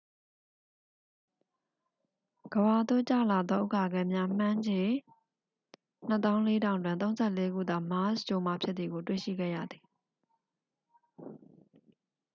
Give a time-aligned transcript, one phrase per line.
[2.53, 4.81] ကမ္ဘာသို့ကျလာသော ဥက္ကာခဲများ မှန်းခြေ
[6.09, 6.97] 24000 တွင်
[7.33, 9.83] 34ခုသာ မားစ်ဂြိုဟ်မှဖြစ်သည်ကို တွေ့ရှိခဲ့ရသည်